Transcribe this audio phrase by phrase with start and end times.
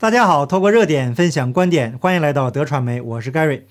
[0.00, 3.64] 大家好，透过热点分享观点，欢迎来到德传媒，我是 Gary。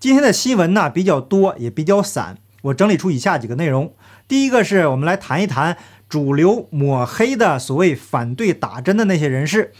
[0.00, 3.94] 今天的新闻呢比较多，也比较散，我整理出以下几个内容。
[4.26, 5.76] 第一个是我们来谈一谈
[6.08, 9.72] 主流抹黑的所谓反对打针的那些人士，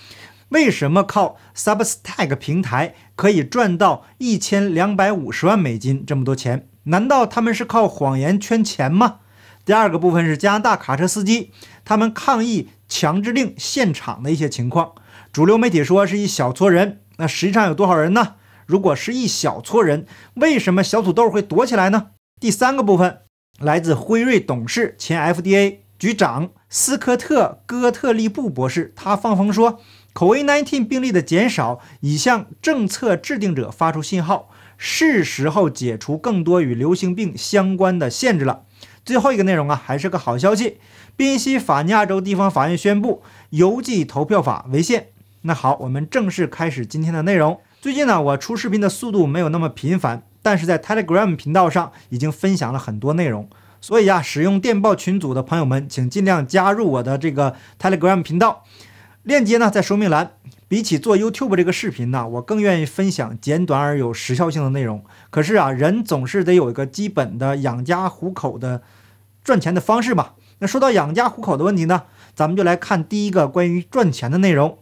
[0.50, 6.68] 为什么靠 Substack 平台可以赚到一千两百五十万美金这么多钱？
[6.84, 9.16] 难道他们是靠谎言圈钱吗？
[9.64, 11.50] 第二个部分是加拿大卡车司机
[11.84, 14.92] 他们抗议强制令现场的一些情况。
[15.32, 18.36] 主流媒体说是一小撮人，那实际上有多少人呢？
[18.66, 22.08] 如果是一小撮人，为什么小土豆会躲起来呢？
[22.40, 23.20] 第三个部分
[23.58, 29.80] 来自辉瑞董事、前 FDA 局长斯科特·戈特利布博士，他放风说
[30.14, 38.64] ，COVID-19 病例的减少已向政策制定者发出信号，是时候解除更多与流行病相关的限制了。
[39.04, 40.78] 最后一个内容啊，还是个好消息，
[41.16, 45.08] 宾夕法尼亚州地方法院宣布邮寄投票法违宪。
[45.48, 47.58] 那好，我们正式开始今天的内容。
[47.80, 53.48] 最近呢，我出视频的速度没有那么频繁，但是在 Telegram 频道上已经分享了很多内容。
[53.80, 58.62] 所以啊，使用电报群组的朋友们，请尽量加入我的这个 Telegram 频道，
[59.22, 60.32] 链接呢在说明栏。
[60.68, 65.02] 比起做 YouTube 这个视频呢，我更愿意分享简短而有时效性的内容。
[65.30, 68.82] 可是啊，人总是得有一个基本的养家糊口的
[69.42, 70.32] 赚钱的方式嘛。
[70.58, 72.02] 那说到养家糊口的问题呢，
[72.34, 74.76] 咱们就来看第一个关于赚钱的内容。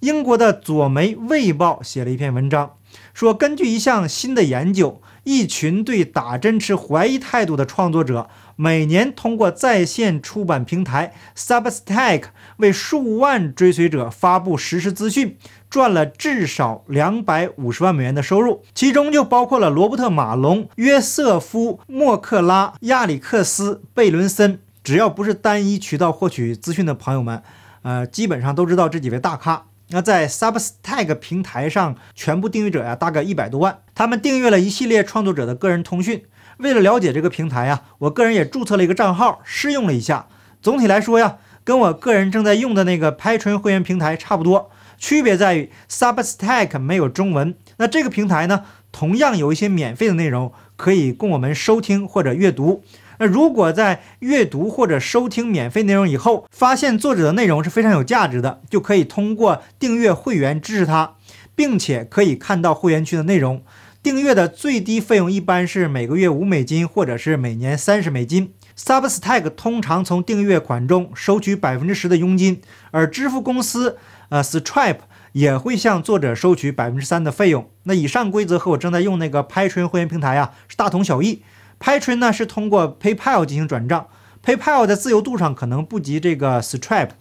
[0.00, 2.76] 英国的左媒《卫报》写了一篇文章，
[3.12, 12.22] 说根据一项新的研究，一群对打针持怀疑态度的创作者，每年通过在线出版平台 Substack
[12.56, 15.36] 为数万追随者发布实时资讯，
[15.68, 24.60] 赚了至少两百五十万美元的收入，其中就包括了罗伯特·马龙、约瑟夫·莫克拉、亚历克斯·贝伦森。
[24.82, 27.42] 只要不是单一渠道获取资讯的朋友们，
[27.82, 29.66] 呃，基本上都知道这几位大咖。
[29.92, 33.80] 那在 Substack 平台上，全部订阅者呀，大概一百多万。
[33.92, 36.24] 他们订阅了一系列创作者的个人通讯。
[36.58, 40.26] 为了了解这个平台呀，我个人也注册了一个账号，试用了一下。
[40.62, 47.56] 总体来说呀，跟我个人正在用的那个 PATRON 会员平台差不多，区别在于 Substack 没有中文。
[47.78, 52.84] 那这个平台呢，同样有一些免费的内容可以供我们收听或者阅读。
[53.20, 61.16] 那如果在阅读或者收听免费内容以后，发现作者的内容是非常有价值的，就可以通过订阅会员支持他，
[61.54, 63.62] 并且可以看到会员区的内容。
[64.02, 68.54] 订阅的最低费用一般是每个月五美金，或者是每年三十美金。
[68.74, 73.98] Substack 通常从订阅款中收取百分之十的佣金，而支付公司
[74.30, 75.00] 呃 Stripe
[75.32, 77.68] 也会向作者收取百分之三的费用。
[77.82, 81.42] 那以上规则和我正在用那个 patron 会员平台啊是大同小异。
[81.80, 84.06] Patron 呢是通过 PayPal 进行转账
[84.44, 87.12] ，PayPal 在自由度上可能不及这个 Stripe。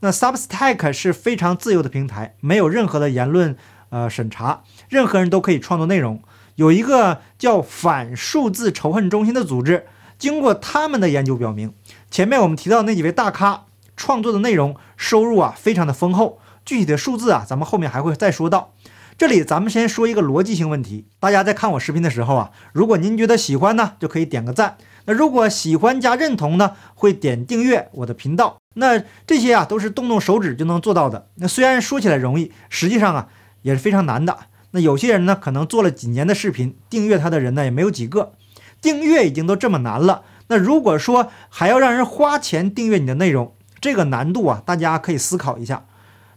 [0.00, 3.56] 那 Substack 是非常自由的平台，没有任何的言论
[3.90, 6.20] 呃审查，任何人都可以创作内容。
[6.56, 9.86] 有一个叫反数字仇恨中心的组织，
[10.18, 11.74] 经过他们的研究表明，
[12.10, 13.66] 前面我们提到那几位大咖
[13.96, 18.72] 创作的内容收入啊非常的丰厚，具体的数字啊咱们后面还会再说到。
[19.18, 28.58] 这里咱们先说一个逻辑性问题，大家在看我视频的时候啊，如果您觉得喜欢呢，就可以点个赞；那如果喜欢加认同呢，会点订阅我的频道。
[28.74, 31.28] 那这些啊都是动动手指就能做到的。
[31.36, 33.28] 那虽然说起来容易，实际上啊
[33.60, 34.36] 也是非常难的。
[34.70, 38.32] 那有些人呢可能做了几年的视频，订阅他的人呢也没有几个。
[38.80, 45.84] 订阅已经都这么难了，那如果说还要让人花钱订阅你的内容，这个难度啊，大家可以思考一下。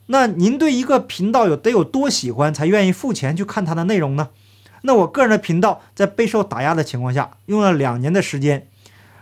[0.07, 4.29] 那您对一个频道有得有多喜欢才愿意付钱去看它的内容呢？
[4.81, 8.67] 那我个人的频道在备受打压的情况下，用了两年的时间，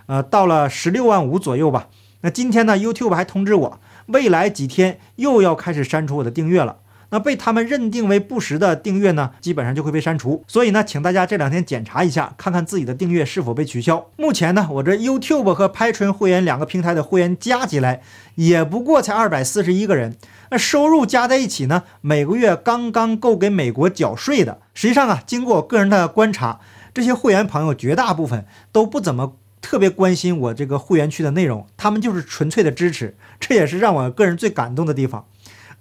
[0.07, 1.87] 呃，到了十六万五左右吧。
[2.19, 6.77] 那今天呢，YouTube 还通知我，未来几天又要开始删除我的订阅了。
[7.13, 10.43] 那被他们认定为不实的订阅呢，基本上就会被删除。
[10.47, 14.07] 所以呢，请大家这两天检查一下，看看自己的订阅是否被取消。
[14.17, 18.01] 目前呢，我这 YouTube 和拍纯会员两个平台的会员加起来，
[18.33, 20.17] 也不过才二百四十一个人。
[20.49, 24.57] 那收入加在一起呢，每个月刚刚够给美国缴税的。
[24.73, 26.59] 实际上啊，经过我个人的观察，
[26.95, 33.15] 这些会员朋友绝大部分都不怎么特别关心我这个会员区的内容，他们就是纯粹的支持。
[33.39, 35.27] 这也是让我个人最感动的地方。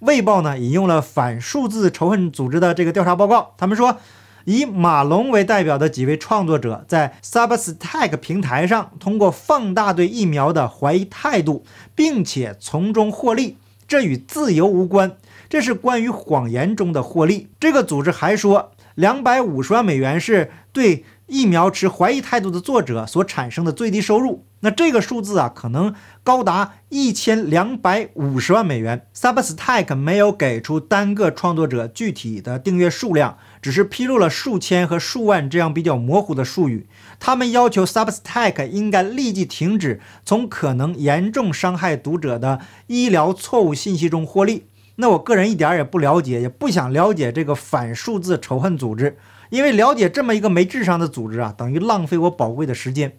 [0.03, 3.97] 卫报呢引用了反数字仇恨组织的这个调查报告，他们说，
[4.43, 11.63] 以马龙为代表的几位创作者在 Substack 平台上通过放大对疫苗的怀疑态度，
[11.95, 13.55] 并且从中获利，
[13.87, 15.15] 这与自由无关，
[15.47, 17.47] 这是关于谎言中的获利。
[17.57, 24.43] 这个组织还说，两百五十万美元是对疫苗持怀疑态度的作者所产生的最低收入。
[24.65, 25.93] 那这个数字啊，可能
[26.23, 29.05] 高达一千两百五十万美元。
[29.13, 36.87] Substack 没有给出单个创作者具体的订阅数量，只是披露了数千和数万这样比较模糊的术语。
[37.19, 44.67] 他们要求 Substack 应该立即停止从可能严重伤害读者的医疗错误信息中获利。
[44.95, 49.17] 那我个人一点也不了解，也不想了解这个反数字仇恨组织，
[49.49, 53.17] 因为了解这么一个没智商的组织啊，等于浪费我宝贵的时间。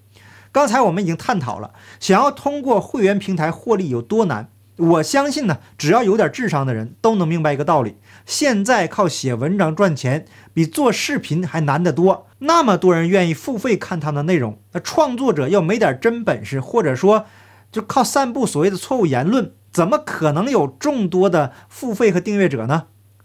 [0.54, 4.50] 刚才我们已经探讨了，想要通过会员平台获利有多难。
[4.76, 12.28] 我相信呢，只要有点智商的人都能明白一个道理：现在靠写文章赚钱，比做视频还难得多。
[12.38, 17.26] 那么多人愿意付费看他的内容，那创作者要没点真本事，或者说
[17.72, 19.54] 就靠散布所谓的错误言论。
[19.72, 22.84] 怎么可能有众多的付费和订阅者呢？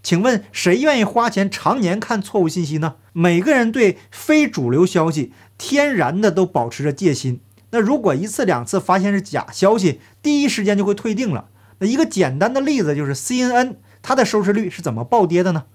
[0.09, 2.95] 请问谁愿意花钱常年看错误信息呢？
[3.13, 7.41] 每个人对非主流消息天然的都保持着戒心。
[7.69, 11.49] 那如果一次两次发现是假消息，第一时间就会退订了。
[11.77, 15.65] 那一个简单的例子就是 CNN，它的收视率是怎么暴跌的呢？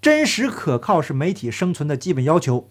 [0.00, 2.68] 真实可靠是媒体生存的基本要求。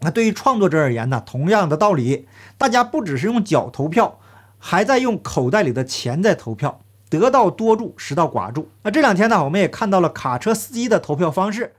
[0.00, 2.26] 那对于创作者而言呢，同样的道理，
[2.58, 4.18] 大家不只是用脚投票。
[4.58, 8.70] 还在用口袋里的钱在投票，得道多助，失道寡助。
[8.82, 11.74] 那这两天呢，我们也看到了卡车司机的投票方式。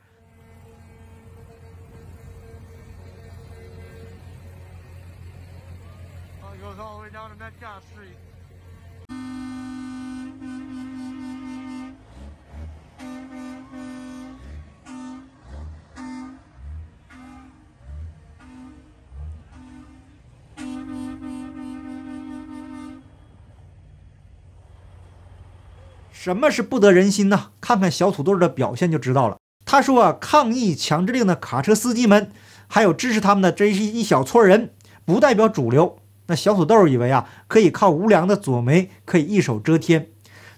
[26.12, 27.48] 什么是不得人心呢？
[27.60, 29.38] 看看小土豆的表现就知道了。
[29.66, 32.32] 他说啊，抗议强制令的卡车司机们，
[32.68, 34.72] 还有支持他们的这是一小撮人，
[35.06, 35.98] 不代表主流。
[36.28, 40.08] 那小土豆以为啊，可以靠无良的左媒可以一手遮天。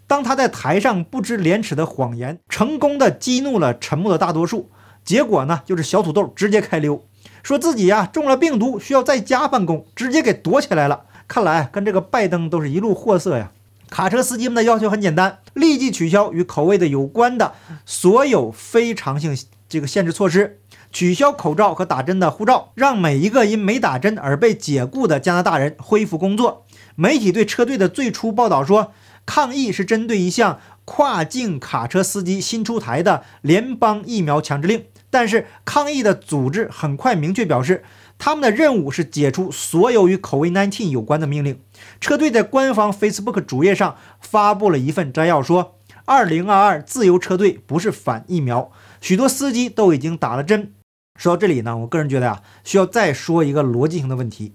[0.05, 4.69] 当他在台上不知廉耻的谎言，成功的激怒了沉默的大多数。
[5.05, 7.03] 结果呢，就是小土豆直接开溜，
[7.41, 11.05] 说自己呀中了病毒，需要在家办公，直接给躲起来了。
[11.27, 13.51] 看来跟这个拜登都是一路货色呀。
[13.93, 17.53] 卡车司机们的要求很简单：立即取消与口味的有关的
[17.85, 19.37] 所有非常性
[19.69, 20.59] 这个限制措施，
[20.91, 26.65] 取消口罩和打针的护照，让每一个因没打针而被解雇的加拿大人恢复工作。
[26.95, 28.93] 媒体对车队的最初报道说，
[29.27, 37.85] 抗议是针对一项跨境卡车司机新出台的联邦疫苗强制令，但是抗议的组织很快明确表示。
[38.19, 41.59] 他们的任务是解除所有与 COVID-19 有关的命令。
[41.99, 48.71] 车队在官方 Facebook 主页上发布了一份摘要，说：“2022 自由车队不是反疫苗，
[49.01, 50.71] 许多司机都已经打了针。”
[51.19, 54.53] 说到这里呢，我个人觉得啊，需要再说一个逻辑性的问题：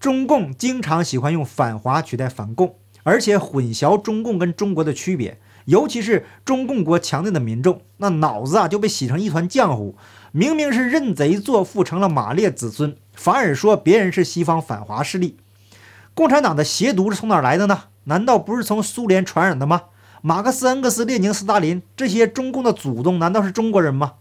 [0.00, 9.96] 中共经常喜欢用反华取代反共，而且混淆中共跟中国的区别，尤其是中共国强大的民众，那脑子啊就被洗成一团浆糊。
[10.32, 12.96] 明明是认贼作父，成了马列子孙。
[13.14, 15.36] 反而说别人是西方反华势力，
[16.12, 17.84] 共产党的邪毒是从哪来的呢？
[18.04, 19.82] 难道不是从苏联传染的吗？
[20.20, 24.14] 马克思、恩格斯、列宁、斯大林这些中共的祖宗难道是中国人吗？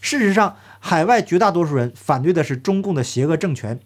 [0.00, 3.80] 事实上，海外绝大多数人反对的是中共的邪恶政权。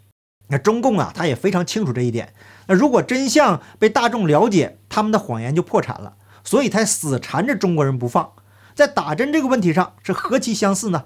[0.49, 2.35] 那中共啊，他也非常清楚这一点。
[2.67, 6.15] 那如果真相被大众了解，他们的谎言就破产了。
[6.45, 8.33] 所以才死缠着中国人不放。
[8.75, 11.05] 在打针这个问题上是何其相似呢？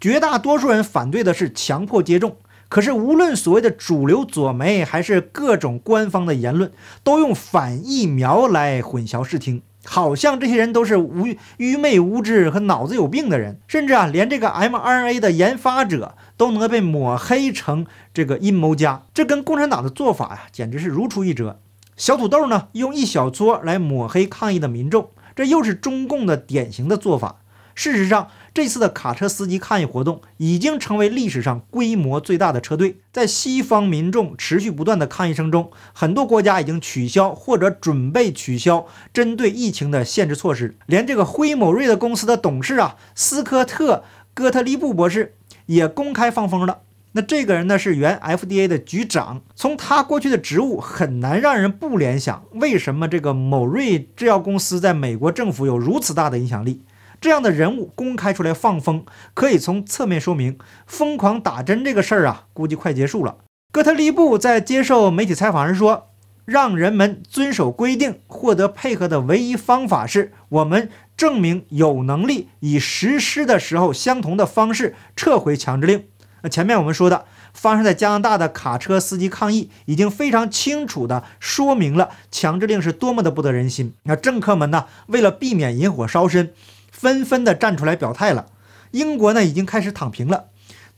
[0.00, 2.36] 绝大多数人反对的是强迫接种。
[2.68, 6.70] 可是，无论所谓的主流左媒，还是各种官方的言论，
[7.02, 21.58] 都用反疫苗来混淆视听，好像这些人都是无愚昧无知和脑子有病的人，甚至啊，连这个 mRNA 的研发者都能被抹黑成这个阴谋家，这跟共产党的做法呀，简直是如出一辙。
[22.00, 27.42] 小土豆呢，用一小撮来抹黑抗议的民众，这又是中共的典型的做法。
[27.74, 33.00] 事实上，这次的卡车司机抗议活动已经成为历史上规模最大的车队。
[33.12, 40.78] 在西方民众持续不断的抗议声中，很多国家已经取消或者准备取消针对疫情的限制措施。
[40.86, 43.96] 连这个辉某瑞的公司的董事啊，斯科特·
[44.32, 45.34] 戈特利布博士
[45.66, 46.78] 也公开放风了。
[47.12, 49.42] 那这个人呢，是原 FDA 的局长。
[49.56, 56.82] 从他过去的职务，很难让人不联想，为什么这个某瑞制药公司在美国政府有如此大的影响力。
[57.20, 63.38] 这样的人物公开出来放风，可以从侧面说明疯狂打针这个事儿啊，估计快结束了。
[63.72, 66.10] 哥特利布在接受媒体采访时说
[66.46, 76.04] ：“让人们遵守规定，获得配合的唯一方法是我们证明有能力以实施的时候相同的方式撤回强制令。”
[76.42, 83.94] 那前面我们说的发生在加拿大的卡车司机抗议，已经非常清楚地说明了强制令是多么的不得人心。
[84.04, 86.52] 那政客们呢，为了避免引火烧身，
[86.90, 88.46] 纷纷地站出来表态了。
[88.92, 90.46] 英国呢，已经开始躺平了。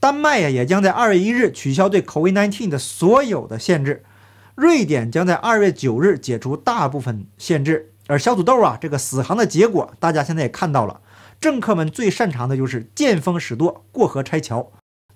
[0.01, 4.03] 丹麦呀，也将在二月一日取消对 COVID-19 的所有的限制。
[4.55, 7.93] 瑞典将在二月九日解除大部分限制。
[8.09, 11.01] 而小土豆啊，这个死航的结果，大家现在也看到了。
[11.41, 14.73] 政客们最擅长的就是见风使舵、过河拆桥。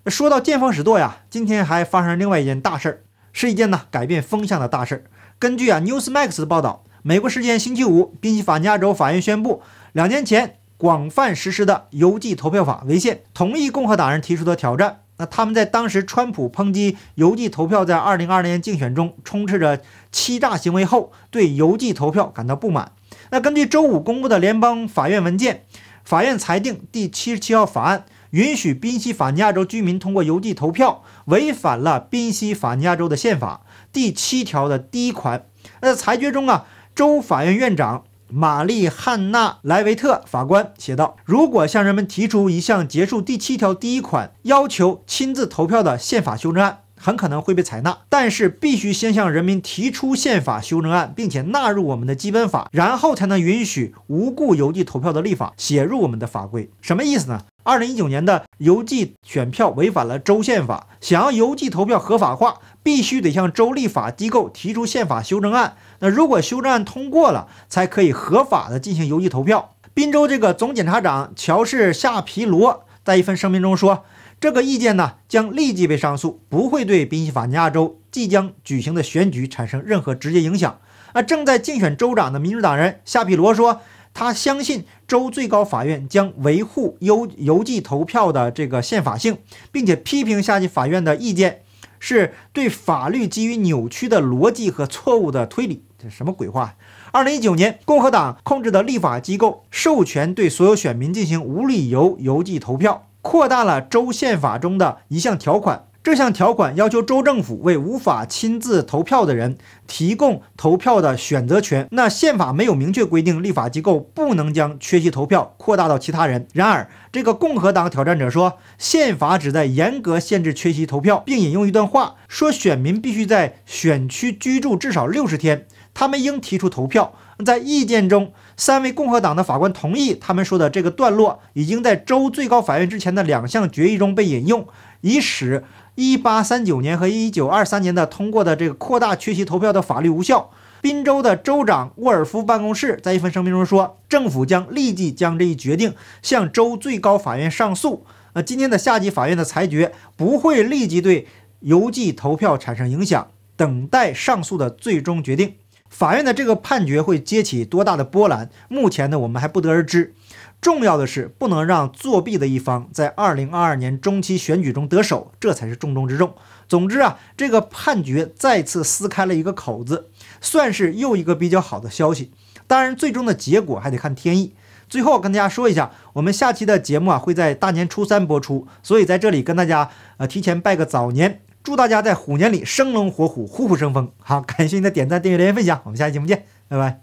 [0.07, 5.05] 说到见风使舵呀，今天还发生另外一件大事儿，是一件呢改变风向的大事儿。
[5.39, 15.01] 根据啊 Newsmax 的报道，美国时间星期五，宾夕法尼亚州法院宣布，两年前广泛实施的邮寄投票法违宪，同意共和党人提出的挑战。
[15.19, 19.81] 那他们在当时川普抨击邮寄投票在二零二零年竞选中充斥着
[20.13, 22.93] 欺诈行为后，对邮寄投票感到不满。
[23.31, 25.65] 那根据周五公布的联邦法院文件，
[26.05, 35.47] 法院裁定第七十七号法案允许宾夕法尼亚州居民通过邮寄投票，违反了宾夕法尼亚州的宪法第七条的第一款。
[35.81, 38.05] 那裁决中啊，州法院院长。
[38.29, 47.99] 玛丽·汉娜·莱维特法官写道：“如果向人们提出一项结束第七条第一款要求亲自投票的宪法修正案，很可能会被采纳。
[48.09, 56.69] 但是，必须先向人民提出宪法修正案，并且纳入我们的基本法，然后才能允许无故邮寄投票的立法写入我们的法规。
[56.81, 57.43] 什么意思呢？
[57.63, 69.75] 二零一九年的邮寄选票违反了州宪法，想要邮寄投票合法化，必须得向州立法机构提出宪法修正案。”那如果修正案通过了，才可以合法的进行邮寄投票。
[69.95, 74.05] 宾州这个总检察长乔治夏皮罗在一份声明中说，
[74.39, 80.79] 这个意见呢将立即被上诉，不会对宾夕法尼亚州即将举行的选举产生任何直接影响。
[81.15, 83.81] 那正在竞选州长的民主党人夏皮罗说，
[84.13, 89.39] 他相信州最高法院将维护邮邮寄投票的这个宪法性，
[89.73, 91.63] 并且批评下级法院的意见。
[91.99, 96.77] 是对法律基于扭曲的逻辑和错误的推理，这什么鬼话？
[97.11, 105.87] 二零一九年，共和党控制的立法机构授权对所有选民进行无理由邮寄投票，扩大了州宪法中的一项条款。
[106.01, 111.89] 这项条款要求州政府为无法亲自投票的人提供投票的选择权。
[111.91, 116.47] 那宪法没有明确规定立法机构不能将缺席投票扩大到其他人。
[116.53, 127.15] 然而，这个共和党挑战者说，宪法旨在严格限制缺席投票，并引用一段话说，选民必须在选区居住至少六十天，他们应提出投票。
[127.45, 134.67] 在意见中，三位共和党的法官同意他们说的这个段落已经在州最高法院之前的两项决议中被引用，
[135.03, 135.65] 以使。
[135.97, 140.51] 一八三九年和一九二三年的通过的这个扩大缺席投票的法律无效。
[140.83, 148.05] 宾州的州长沃尔夫办公室在一份声明中说，政府将立即将这一决定向州最高法院上诉。
[148.35, 151.27] 呃，今天的下级法院的裁决不会立即对
[151.61, 155.55] 邮寄投票产生影响，等待上诉的最终决定。
[155.97, 158.51] 法院的这个判决会激起多大的波澜？
[158.69, 160.15] 目前呢，我们还不得而知。
[160.61, 166.35] 重要的是，不能让作弊的一方在二零二二年中期选举中得手，这才是重中之重。
[166.69, 170.11] 总之啊，这个判决再次撕开了一个口子，
[170.43, 172.31] 算是又一个比较好的消息。
[172.67, 174.53] 当然，最终的结果还得看天意。
[174.91, 179.89] 最后跟大家说一下，我们下期的节目啊会在大年初三播出，所以在这里跟大家
[180.19, 184.09] 呃提前拜个早年，祝大家在虎年里生龙活虎，虎虎生风。
[184.21, 186.95] 好，感谢您的点赞、订阅、留言、分享，我们下期节目见，拜拜。